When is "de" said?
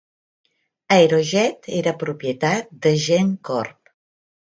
2.87-2.97